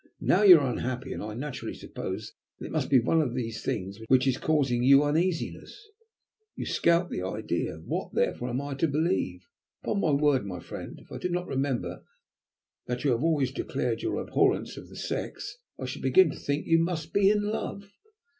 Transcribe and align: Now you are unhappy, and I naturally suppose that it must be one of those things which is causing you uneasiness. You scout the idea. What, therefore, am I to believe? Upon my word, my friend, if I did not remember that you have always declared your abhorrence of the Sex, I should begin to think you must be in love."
Now 0.19 0.41
you 0.41 0.57
are 0.59 0.67
unhappy, 0.67 1.13
and 1.13 1.21
I 1.21 1.35
naturally 1.35 1.75
suppose 1.75 2.33
that 2.57 2.65
it 2.65 2.71
must 2.71 2.89
be 2.89 2.97
one 2.99 3.21
of 3.21 3.35
those 3.35 3.61
things 3.61 3.99
which 4.07 4.25
is 4.25 4.39
causing 4.39 4.81
you 4.81 5.03
uneasiness. 5.03 5.79
You 6.55 6.65
scout 6.65 7.11
the 7.11 7.21
idea. 7.21 7.75
What, 7.85 8.11
therefore, 8.15 8.49
am 8.49 8.61
I 8.61 8.73
to 8.73 8.87
believe? 8.87 9.45
Upon 9.83 10.01
my 10.01 10.09
word, 10.09 10.43
my 10.43 10.59
friend, 10.59 10.97
if 10.99 11.11
I 11.11 11.19
did 11.19 11.31
not 11.31 11.45
remember 11.45 12.03
that 12.87 13.03
you 13.03 13.11
have 13.11 13.21
always 13.23 13.51
declared 13.51 14.01
your 14.01 14.19
abhorrence 14.19 14.75
of 14.75 14.89
the 14.89 14.95
Sex, 14.95 15.59
I 15.79 15.85
should 15.85 16.01
begin 16.01 16.31
to 16.31 16.39
think 16.39 16.65
you 16.65 16.79
must 16.79 17.13
be 17.13 17.29
in 17.29 17.43
love." 17.43 17.91